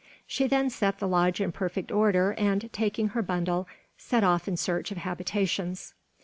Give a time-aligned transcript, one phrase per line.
[0.25, 3.67] She then set the lodge in perfect order and, taking her bundle,
[3.99, 5.93] set off in search of habitations.